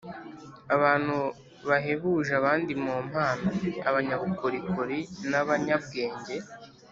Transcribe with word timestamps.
abantu 0.75 1.15
bahebuje 1.69 2.31
abandi 2.39 2.71
mu 2.83 2.93
mpano, 3.07 3.49
abanyabukorikori 3.89 4.99
n’abanyabwenge 5.29 6.35